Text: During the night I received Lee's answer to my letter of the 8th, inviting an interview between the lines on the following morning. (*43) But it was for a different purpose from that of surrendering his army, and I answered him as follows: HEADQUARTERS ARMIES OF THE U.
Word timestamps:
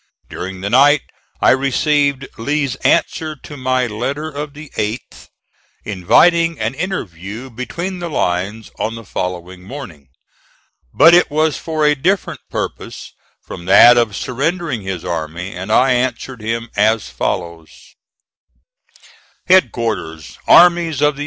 During 0.29 0.61
the 0.61 0.69
night 0.71 1.01
I 1.41 1.51
received 1.51 2.25
Lee's 2.35 2.73
answer 2.77 3.35
to 3.35 3.55
my 3.55 3.85
letter 3.85 4.31
of 4.31 4.55
the 4.55 4.69
8th, 4.75 5.27
inviting 5.85 6.59
an 6.59 6.73
interview 6.73 7.51
between 7.51 7.99
the 7.99 8.09
lines 8.09 8.71
on 8.79 8.95
the 8.95 9.03
following 9.03 9.61
morning. 9.61 10.07
(*43) 10.95 10.95
But 10.95 11.13
it 11.13 11.29
was 11.29 11.59
for 11.59 11.85
a 11.85 11.93
different 11.93 12.41
purpose 12.49 13.13
from 13.43 13.65
that 13.65 13.95
of 13.95 14.15
surrendering 14.15 14.81
his 14.81 15.05
army, 15.05 15.53
and 15.55 15.71
I 15.71 15.91
answered 15.91 16.41
him 16.41 16.71
as 16.75 17.07
follows: 17.11 17.69
HEADQUARTERS 19.49 20.39
ARMIES 20.47 21.01
OF 21.01 21.15
THE 21.15 21.19
U. 21.19 21.19